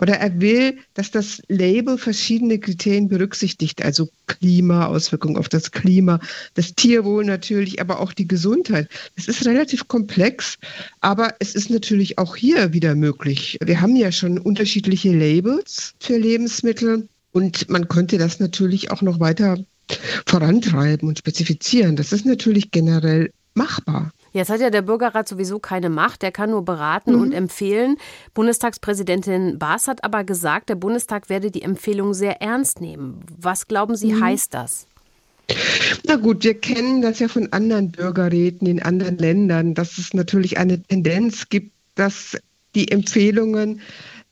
Oder 0.00 0.14
er 0.18 0.40
will, 0.40 0.78
dass 0.94 1.10
das 1.10 1.42
Label 1.48 1.98
verschiedene 1.98 2.58
Kriterien 2.58 3.08
berücksichtigt, 3.08 3.82
also 3.82 4.08
Klima, 4.26 4.86
Auswirkungen 4.86 5.36
auf 5.36 5.48
das 5.48 5.70
Klima, 5.70 6.20
das 6.54 6.74
Tierwohl 6.74 7.24
natürlich, 7.24 7.80
aber 7.80 8.00
auch 8.00 8.12
die 8.12 8.28
Gesundheit. 8.28 8.88
Es 9.16 9.28
ist 9.28 9.46
relativ 9.46 9.88
komplex, 9.88 10.58
aber 11.00 11.34
es 11.38 11.54
ist 11.54 11.70
natürlich 11.70 12.18
auch 12.18 12.36
hier 12.36 12.72
wieder 12.72 12.94
möglich. 12.94 13.58
Wir 13.62 13.80
haben 13.80 13.96
ja 13.96 14.12
schon 14.12 14.38
unterschiedliche 14.38 15.12
Labels 15.12 15.94
für 16.00 16.16
Lebensmittel. 16.16 17.08
Und 17.32 17.68
man 17.68 17.88
könnte 17.88 18.18
das 18.18 18.40
natürlich 18.40 18.90
auch 18.90 19.02
noch 19.02 19.20
weiter 19.20 19.56
vorantreiben 20.26 21.08
und 21.08 21.18
spezifizieren. 21.18 21.96
Das 21.96 22.12
ist 22.12 22.26
natürlich 22.26 22.70
generell 22.70 23.32
machbar. 23.54 24.12
Jetzt 24.32 24.50
hat 24.50 24.60
ja 24.60 24.70
der 24.70 24.82
Bürgerrat 24.82 25.28
sowieso 25.28 25.58
keine 25.58 25.90
Macht, 25.90 26.22
der 26.22 26.32
kann 26.32 26.50
nur 26.50 26.64
beraten 26.64 27.14
mhm. 27.14 27.22
und 27.22 27.32
empfehlen. 27.32 27.96
Bundestagspräsidentin 28.34 29.58
Baas 29.58 29.88
hat 29.88 30.04
aber 30.04 30.24
gesagt, 30.24 30.68
der 30.68 30.76
Bundestag 30.76 31.28
werde 31.28 31.50
die 31.50 31.62
Empfehlung 31.62 32.14
sehr 32.14 32.40
ernst 32.40 32.80
nehmen. 32.80 33.20
Was 33.38 33.66
glauben 33.66 33.96
Sie, 33.96 34.12
mhm. 34.12 34.24
heißt 34.24 34.54
das? 34.54 34.86
Na 36.04 36.16
gut, 36.16 36.44
wir 36.44 36.54
kennen 36.54 37.02
das 37.02 37.18
ja 37.18 37.28
von 37.28 37.52
anderen 37.52 37.90
Bürgerräten 37.90 38.68
in 38.68 38.80
anderen 38.80 39.18
Ländern, 39.18 39.74
dass 39.74 39.98
es 39.98 40.14
natürlich 40.14 40.58
eine 40.58 40.80
Tendenz 40.80 41.48
gibt, 41.48 41.72
dass 41.96 42.36
die 42.74 42.90
Empfehlungen 42.90 43.80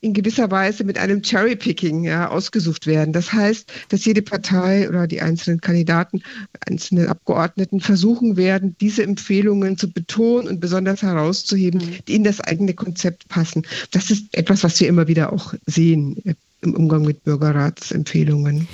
in 0.01 0.13
gewisser 0.13 0.51
Weise 0.51 0.85
mit 0.85 0.99
einem 0.99 1.23
Cherrypicking 1.23 2.05
ja, 2.05 2.29
ausgesucht 2.29 2.87
werden. 2.87 3.13
Das 3.13 3.33
heißt, 3.33 3.73
dass 3.89 4.05
jede 4.05 4.23
Partei 4.23 4.89
oder 4.89 5.07
die 5.07 5.21
einzelnen 5.21 5.61
Kandidaten, 5.61 6.23
einzelne 6.67 7.09
Abgeordneten 7.09 7.81
versuchen 7.81 8.37
werden, 8.37 8.77
diese 8.81 9.03
Empfehlungen 9.03 9.77
zu 9.77 9.91
betonen 9.91 10.47
und 10.47 10.61
besonders 10.61 11.03
herauszuheben, 11.03 11.81
mhm. 11.81 11.97
die 12.07 12.15
in 12.15 12.25
das 12.25 12.41
eigene 12.41 12.75
Konzept 12.75 13.29
passen. 13.29 13.67
Das 13.91 14.11
ist 14.11 14.27
etwas, 14.37 14.63
was 14.63 14.79
wir 14.81 14.89
immer 14.89 15.09
wieder 15.09 15.33
auch 15.33 15.55
sehen 15.67 16.23
im 16.61 16.75
Umgang 16.75 17.03
mit 17.03 17.25
Bürgerratsempfehlungen. 17.25 18.69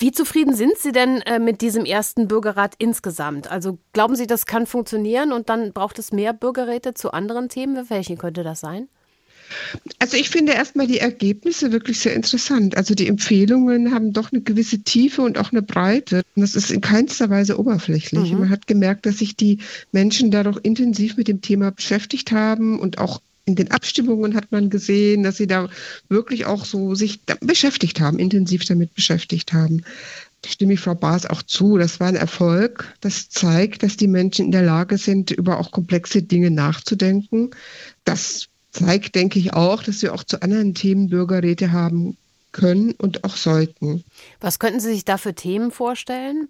Wie 0.00 0.12
zufrieden 0.12 0.54
sind 0.54 0.78
Sie 0.78 0.92
denn 0.92 1.22
äh, 1.22 1.40
mit 1.40 1.60
diesem 1.60 1.84
ersten 1.84 2.28
Bürgerrat 2.28 2.74
insgesamt? 2.78 3.50
Also 3.50 3.78
glauben 3.92 4.14
Sie, 4.14 4.28
das 4.28 4.46
kann 4.46 4.66
funktionieren 4.66 5.32
und 5.32 5.48
dann 5.48 5.72
braucht 5.72 5.98
es 5.98 6.12
mehr 6.12 6.32
Bürgerräte 6.32 6.94
zu 6.94 7.10
anderen 7.10 7.48
Themen? 7.48 7.90
Welche 7.90 8.16
könnte 8.16 8.44
das 8.44 8.60
sein? 8.60 8.88
Also 9.98 10.16
ich 10.16 10.28
finde 10.28 10.52
erstmal 10.52 10.86
die 10.86 10.98
Ergebnisse 10.98 11.72
wirklich 11.72 11.98
sehr 11.98 12.14
interessant. 12.14 12.76
Also 12.76 12.94
die 12.94 13.08
Empfehlungen 13.08 13.92
haben 13.92 14.12
doch 14.12 14.32
eine 14.32 14.42
gewisse 14.42 14.80
Tiefe 14.80 15.22
und 15.22 15.38
auch 15.38 15.52
eine 15.52 15.62
Breite. 15.62 16.22
Und 16.34 16.42
das 16.42 16.54
ist 16.54 16.70
in 16.70 16.80
keinster 16.80 17.30
Weise 17.30 17.58
oberflächlich. 17.58 18.32
Mhm. 18.32 18.40
Man 18.40 18.50
hat 18.50 18.66
gemerkt, 18.66 19.06
dass 19.06 19.18
sich 19.18 19.36
die 19.36 19.58
Menschen 19.92 20.30
da 20.30 20.42
doch 20.42 20.58
intensiv 20.62 21.16
mit 21.16 21.28
dem 21.28 21.40
Thema 21.40 21.70
beschäftigt 21.70 22.32
haben 22.32 22.78
und 22.78 22.98
auch 22.98 23.20
in 23.48 23.54
den 23.54 23.70
Abstimmungen 23.70 24.34
hat 24.34 24.52
man 24.52 24.68
gesehen, 24.68 25.22
dass 25.22 25.38
sie 25.38 25.46
da 25.46 25.70
wirklich 26.10 26.44
auch 26.44 26.66
so 26.66 26.94
sich 26.94 27.20
beschäftigt 27.40 27.98
haben, 27.98 28.18
intensiv 28.18 28.66
damit 28.66 28.94
beschäftigt 28.94 29.54
haben. 29.54 29.84
Da 30.42 30.50
stimme 30.50 30.74
ich 30.74 30.80
Frau 30.80 30.94
Baas 30.94 31.24
auch 31.24 31.42
zu. 31.42 31.78
Das 31.78 31.98
war 31.98 32.08
ein 32.08 32.14
Erfolg. 32.14 32.94
Das 33.00 33.30
zeigt, 33.30 33.82
dass 33.82 33.96
die 33.96 34.06
Menschen 34.06 34.46
in 34.46 34.52
der 34.52 34.62
Lage 34.62 34.98
sind, 34.98 35.30
über 35.30 35.58
auch 35.58 35.70
komplexe 35.70 36.22
Dinge 36.22 36.50
nachzudenken. 36.50 37.50
Das 38.04 38.48
zeigt, 38.70 39.14
denke 39.14 39.38
ich 39.38 39.54
auch, 39.54 39.82
dass 39.82 40.02
wir 40.02 40.14
auch 40.14 40.24
zu 40.24 40.42
anderen 40.42 40.74
Themen 40.74 41.08
Bürgerräte 41.08 41.72
haben 41.72 42.16
können 42.52 42.92
und 42.92 43.24
auch 43.24 43.36
sollten. 43.36 44.04
Was 44.40 44.58
könnten 44.58 44.80
Sie 44.80 44.92
sich 44.92 45.04
da 45.04 45.18
für 45.18 45.34
Themen 45.34 45.70
vorstellen? 45.70 46.48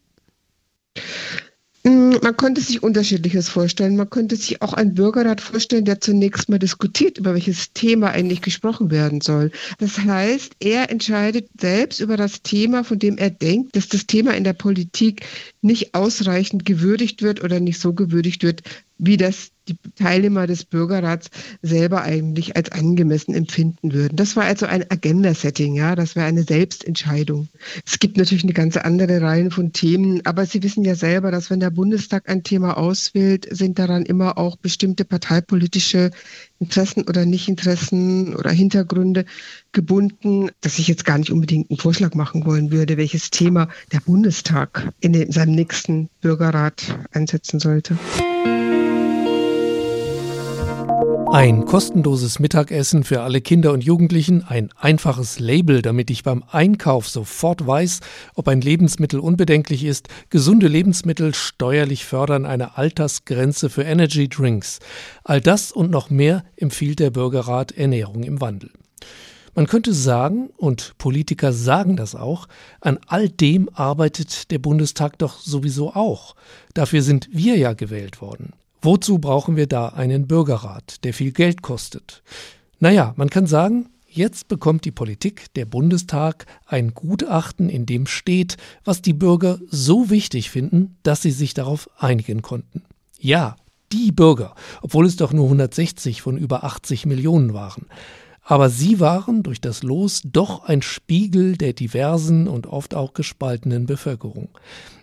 Mm, 1.84 2.16
man 2.22 2.36
könnte 2.36 2.60
sich 2.60 2.82
unterschiedliches 2.82 3.48
vorstellen. 3.48 3.96
Man 3.96 4.10
könnte 4.10 4.36
sich 4.36 4.62
auch 4.62 4.72
einen 4.74 4.94
Bürgerrat 4.94 5.40
vorstellen, 5.40 5.84
der 5.84 6.00
zunächst 6.00 6.48
mal 6.48 6.58
diskutiert, 6.58 7.18
über 7.18 7.34
welches 7.34 7.72
Thema 7.72 8.10
eigentlich 8.10 8.42
gesprochen 8.42 8.90
werden 8.90 9.20
soll. 9.20 9.52
Das 9.78 9.98
heißt, 9.98 10.56
er 10.60 10.90
entscheidet 10.90 11.48
selbst 11.60 12.00
über 12.00 12.16
das 12.16 12.42
Thema, 12.42 12.84
von 12.84 12.98
dem 12.98 13.16
er 13.16 13.30
denkt, 13.30 13.76
dass 13.76 13.88
das 13.88 14.06
Thema 14.06 14.36
in 14.36 14.44
der 14.44 14.54
Politik 14.54 15.24
nicht 15.62 15.94
ausreichend 15.94 16.64
gewürdigt 16.64 17.22
wird 17.22 17.42
oder 17.42 17.60
nicht 17.60 17.80
so 17.80 17.92
gewürdigt 17.92 18.42
wird, 18.42 18.62
wie 18.98 19.16
das 19.16 19.50
die 19.68 19.76
Teilnehmer 19.96 20.46
des 20.46 20.64
Bürgerrats 20.64 21.28
selber 21.62 22.02
eigentlich 22.02 22.56
als 22.56 22.72
angemessen 22.72 23.34
empfinden 23.34 23.92
würden. 23.92 24.16
Das 24.16 24.36
war 24.36 24.44
also 24.44 24.66
ein 24.66 24.90
Agenda-Setting, 24.90 25.74
ja, 25.74 25.94
das 25.94 26.16
war 26.16 26.24
eine 26.24 26.42
Selbstentscheidung. 26.42 27.48
Es 27.86 27.98
gibt 27.98 28.16
natürlich 28.16 28.44
eine 28.44 28.52
ganze 28.52 28.84
andere 28.84 29.20
Reihe 29.20 29.50
von 29.50 29.72
Themen, 29.72 30.24
aber 30.24 30.46
Sie 30.46 30.62
wissen 30.62 30.84
ja 30.84 30.94
selber, 30.94 31.30
dass 31.30 31.50
wenn 31.50 31.60
der 31.60 31.70
Bundestag 31.70 32.28
ein 32.28 32.42
Thema 32.42 32.76
auswählt, 32.76 33.46
sind 33.50 33.78
daran 33.78 34.04
immer 34.04 34.38
auch 34.38 34.56
bestimmte 34.56 35.04
parteipolitische 35.04 36.10
Interessen 36.58 37.02
oder 37.02 37.24
Nichtinteressen 37.24 38.34
oder 38.34 38.50
Hintergründe 38.50 39.24
gebunden, 39.72 40.50
dass 40.60 40.78
ich 40.78 40.88
jetzt 40.88 41.04
gar 41.04 41.18
nicht 41.18 41.30
unbedingt 41.30 41.70
einen 41.70 41.78
Vorschlag 41.78 42.14
machen 42.14 42.44
wollen 42.46 42.72
würde, 42.72 42.96
welches 42.96 43.30
Thema 43.30 43.68
der 43.92 44.00
Bundestag 44.00 44.92
in 45.00 45.30
seinem 45.30 45.54
nächsten 45.54 46.08
Bürgerrat 46.20 46.98
einsetzen 47.12 47.60
sollte. 47.60 47.96
Ein 51.30 51.66
kostenloses 51.66 52.38
Mittagessen 52.38 53.04
für 53.04 53.20
alle 53.20 53.42
Kinder 53.42 53.72
und 53.72 53.84
Jugendlichen, 53.84 54.44
ein 54.44 54.70
einfaches 54.76 55.38
Label, 55.38 55.82
damit 55.82 56.10
ich 56.10 56.22
beim 56.22 56.42
Einkauf 56.50 57.06
sofort 57.06 57.66
weiß, 57.66 58.00
ob 58.34 58.48
ein 58.48 58.62
Lebensmittel 58.62 59.20
unbedenklich 59.20 59.84
ist, 59.84 60.08
gesunde 60.30 60.68
Lebensmittel 60.68 61.34
steuerlich 61.34 62.06
fördern, 62.06 62.46
eine 62.46 62.78
Altersgrenze 62.78 63.68
für 63.68 63.82
Energy 63.82 64.28
Drinks. 64.28 64.78
All 65.22 65.42
das 65.42 65.70
und 65.70 65.90
noch 65.90 66.08
mehr 66.08 66.44
empfiehlt 66.56 66.98
der 66.98 67.10
Bürgerrat 67.10 67.72
Ernährung 67.72 68.22
im 68.22 68.40
Wandel. 68.40 68.70
Man 69.54 69.66
könnte 69.66 69.92
sagen, 69.92 70.48
und 70.56 70.94
Politiker 70.96 71.52
sagen 71.52 71.96
das 71.96 72.14
auch, 72.14 72.48
an 72.80 72.98
all 73.06 73.28
dem 73.28 73.68
arbeitet 73.74 74.50
der 74.50 74.60
Bundestag 74.60 75.18
doch 75.18 75.38
sowieso 75.40 75.94
auch. 75.94 76.36
Dafür 76.72 77.02
sind 77.02 77.28
wir 77.32 77.56
ja 77.56 77.74
gewählt 77.74 78.22
worden. 78.22 78.54
Wozu 78.80 79.18
brauchen 79.18 79.56
wir 79.56 79.66
da 79.66 79.88
einen 79.88 80.26
Bürgerrat, 80.26 81.04
der 81.04 81.12
viel 81.12 81.32
Geld 81.32 81.62
kostet? 81.62 82.22
Naja, 82.78 83.12
man 83.16 83.28
kann 83.28 83.46
sagen, 83.46 83.88
jetzt 84.06 84.46
bekommt 84.46 84.84
die 84.84 84.92
Politik, 84.92 85.52
der 85.54 85.64
Bundestag, 85.64 86.46
ein 86.64 86.94
Gutachten, 86.94 87.68
in 87.68 87.86
dem 87.86 88.06
steht, 88.06 88.56
was 88.84 89.02
die 89.02 89.14
Bürger 89.14 89.58
so 89.68 90.10
wichtig 90.10 90.50
finden, 90.50 90.96
dass 91.02 91.22
sie 91.22 91.32
sich 91.32 91.54
darauf 91.54 91.90
einigen 91.98 92.40
konnten. 92.42 92.82
Ja, 93.18 93.56
die 93.90 94.12
Bürger, 94.12 94.54
obwohl 94.82 95.06
es 95.06 95.16
doch 95.16 95.32
nur 95.32 95.46
160 95.46 96.22
von 96.22 96.36
über 96.36 96.62
80 96.62 97.06
Millionen 97.06 97.54
waren. 97.54 97.86
Aber 98.42 98.70
sie 98.70 99.00
waren 99.00 99.42
durch 99.42 99.60
das 99.60 99.82
Los 99.82 100.22
doch 100.24 100.64
ein 100.64 100.82
Spiegel 100.82 101.56
der 101.56 101.72
diversen 101.72 102.48
und 102.48 102.66
oft 102.66 102.94
auch 102.94 103.12
gespaltenen 103.12 103.86
Bevölkerung. 103.86 104.48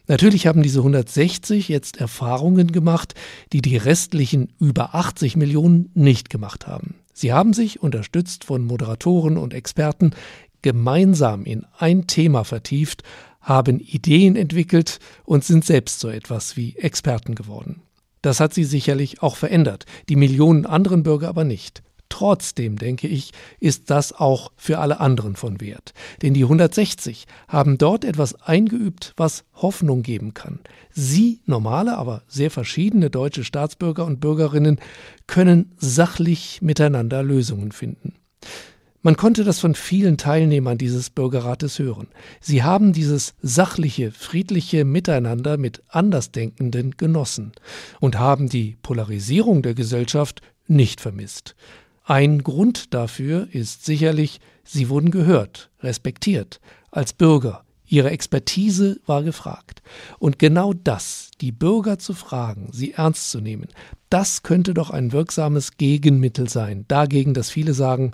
Natürlich 0.08 0.46
haben 0.46 0.62
diese 0.62 0.80
160 0.80 1.68
jetzt 1.68 1.98
Erfahrungen 1.98 2.72
gemacht, 2.72 3.16
die 3.54 3.62
die 3.62 3.78
restlichen 3.78 4.54
über 4.60 4.94
80 4.94 5.36
Millionen 5.36 5.90
nicht 5.94 6.30
gemacht 6.30 6.68
haben. 6.68 6.96
Sie 7.14 7.34
haben 7.34 7.54
sich, 7.54 7.82
unterstützt 7.82 8.44
von 8.44 8.64
Moderatoren 8.66 9.38
und 9.38 9.54
Experten, 9.54 10.12
gemeinsam 10.62 11.46
in 11.46 11.66
ein 11.78 12.08
Thema 12.08 12.44
vertieft, 12.44 13.04
haben 13.40 13.80
Ideen 13.80 14.36
entwickelt 14.36 15.00
und 15.24 15.44
sind 15.44 15.64
selbst 15.64 16.00
so 16.00 16.10
etwas 16.10 16.58
wie 16.58 16.76
Experten 16.78 17.36
geworden. 17.36 17.82
Das 18.22 18.40
hat 18.40 18.54
sie 18.54 18.64
sicherlich 18.64 19.22
auch 19.22 19.36
verändert, 19.36 19.86
die 20.10 20.16
Millionen 20.16 20.66
anderen 20.66 21.04
Bürger 21.04 21.30
aber 21.30 21.44
nicht. 21.44 21.84
Trotzdem, 22.18 22.78
denke 22.78 23.10
ich, 23.10 23.34
ist 23.60 23.90
das 23.90 24.14
auch 24.14 24.54
für 24.56 24.80
alle 24.80 25.02
anderen 25.02 25.36
von 25.36 25.60
Wert. 25.60 25.94
Denn 26.22 26.34
die 26.34 26.44
160 26.44 27.26
haben 27.50 27.78
dort 27.78 28.06
etwas 28.06 28.42
eingeübt, 28.42 29.12
was 29.18 29.44
Hoffnung 29.54 30.02
geben 30.02 30.34
kann. 30.34 30.62
Sie, 30.92 31.42
normale, 31.46 31.98
aber 31.98 32.22
sehr 32.30 32.52
verschiedene 32.52 33.10
deutsche 33.10 33.44
Staatsbürger 33.44 34.06
und 34.06 34.22
Bürgerinnen, 34.22 34.80
können 35.28 35.74
sachlich 35.76 36.62
miteinander 36.62 37.22
Lösungen 37.22 37.74
finden. 37.74 38.14
Man 39.02 39.18
konnte 39.18 39.44
das 39.44 39.60
von 39.60 39.76
vielen 39.76 40.16
Teilnehmern 40.16 40.78
dieses 40.78 41.10
Bürgerrates 41.10 41.80
hören. 41.80 42.08
Sie 42.40 42.64
haben 42.64 42.94
dieses 42.94 43.34
sachliche, 43.42 44.12
friedliche 44.12 44.86
Miteinander 44.86 45.58
mit 45.58 45.84
Andersdenkenden 45.90 46.92
genossen 46.96 47.52
und 48.00 48.18
haben 48.18 48.48
die 48.48 48.78
Polarisierung 48.82 49.64
der 49.64 49.74
Gesellschaft 49.74 50.42
nicht 50.68 51.02
vermisst. 51.02 51.56
Ein 52.08 52.44
Grund 52.44 52.94
dafür 52.94 53.48
ist 53.52 53.84
sicherlich, 53.84 54.40
sie 54.64 54.90
wurden 54.90 55.10
gehört, 55.10 55.72
respektiert, 55.82 56.60
als 56.92 57.14
Bürger. 57.14 57.64
Ihre 57.88 58.12
Expertise 58.12 59.00
war 59.08 59.24
gefragt. 59.24 59.82
Und 60.20 60.38
genau 60.38 60.74
das, 60.74 61.32
die 61.42 61.52
Bürger 61.52 61.98
zu 61.98 62.14
fragen, 62.14 62.70
sie 62.72 62.92
ernst 62.92 63.32
zu 63.32 63.42
nehmen, 63.42 63.70
das 64.12 64.44
könnte 64.44 64.76
doch 64.76 64.92
ein 64.92 65.14
wirksames 65.14 65.78
Gegenmittel 65.78 66.48
sein, 66.48 66.86
dagegen, 66.88 67.34
dass 67.34 67.50
viele 67.50 67.74
sagen, 67.74 68.12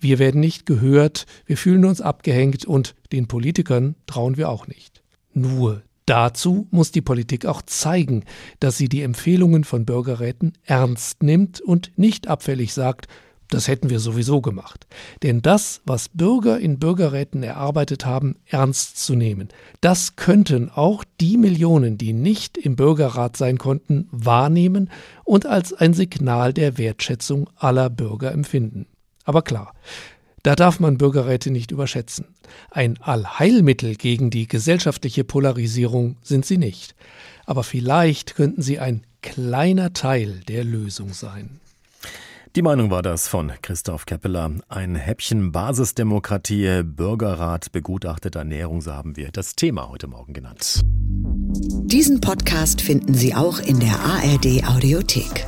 wir 0.00 0.18
werden 0.18 0.40
nicht 0.40 0.64
gehört, 0.64 1.26
wir 1.44 1.58
fühlen 1.58 1.84
uns 1.84 2.00
abgehängt 2.00 2.64
und 2.64 2.94
den 3.12 3.28
Politikern 3.28 3.96
trauen 4.06 4.38
wir 4.38 4.48
auch 4.48 4.66
nicht. 4.66 5.02
Nur 5.34 5.82
dazu 6.06 6.68
muss 6.70 6.90
die 6.90 7.02
Politik 7.02 7.44
auch 7.44 7.60
zeigen, 7.60 8.24
dass 8.60 8.78
sie 8.78 8.88
die 8.88 9.02
Empfehlungen 9.02 9.64
von 9.64 9.84
Bürgerräten 9.84 10.54
ernst 10.64 11.22
nimmt 11.22 11.60
und 11.60 11.92
nicht 11.96 12.28
abfällig 12.28 12.72
sagt, 12.72 13.08
das 13.48 13.68
hätten 13.68 13.90
wir 13.90 14.00
sowieso 14.00 14.40
gemacht. 14.40 14.86
Denn 15.22 15.42
das, 15.42 15.80
was 15.84 16.08
Bürger 16.08 16.58
in 16.58 16.78
Bürgerräten 16.78 17.42
erarbeitet 17.42 18.04
haben, 18.04 18.36
ernst 18.46 19.04
zu 19.04 19.14
nehmen, 19.14 19.48
das 19.80 20.16
könnten 20.16 20.70
auch 20.70 21.04
die 21.20 21.36
Millionen, 21.36 21.98
die 21.98 22.12
nicht 22.12 22.56
im 22.56 22.76
Bürgerrat 22.76 23.36
sein 23.36 23.58
konnten, 23.58 24.08
wahrnehmen 24.10 24.90
und 25.24 25.46
als 25.46 25.72
ein 25.72 25.94
Signal 25.94 26.52
der 26.52 26.78
Wertschätzung 26.78 27.48
aller 27.56 27.90
Bürger 27.90 28.32
empfinden. 28.32 28.86
Aber 29.24 29.42
klar, 29.42 29.74
da 30.42 30.54
darf 30.54 30.78
man 30.78 30.96
Bürgerräte 30.96 31.50
nicht 31.50 31.72
überschätzen. 31.72 32.26
Ein 32.70 32.98
Allheilmittel 33.00 33.96
gegen 33.96 34.30
die 34.30 34.46
gesellschaftliche 34.46 35.24
Polarisierung 35.24 36.18
sind 36.22 36.46
sie 36.46 36.56
nicht. 36.56 36.94
Aber 37.46 37.64
vielleicht 37.64 38.36
könnten 38.36 38.62
sie 38.62 38.78
ein 38.78 39.02
kleiner 39.22 39.92
Teil 39.92 40.40
der 40.46 40.62
Lösung 40.62 41.12
sein. 41.12 41.58
Die 42.56 42.62
Meinung 42.62 42.90
war 42.90 43.02
das 43.02 43.28
von 43.28 43.52
Christoph 43.60 44.06
Keppeler. 44.06 44.50
Ein 44.70 44.94
Häppchen 44.94 45.52
Basisdemokratie, 45.52 46.84
Bürgerrat, 46.84 47.70
begutachtete 47.70 48.38
Ernährung, 48.38 48.80
so 48.80 48.94
haben 48.94 49.14
wir 49.14 49.28
das 49.30 49.56
Thema 49.56 49.90
heute 49.90 50.06
Morgen 50.06 50.32
genannt. 50.32 50.80
Diesen 50.82 52.22
Podcast 52.22 52.80
finden 52.80 53.12
Sie 53.12 53.34
auch 53.34 53.58
in 53.58 53.78
der 53.78 54.00
ARD 54.00 54.66
Audiothek. 54.66 55.46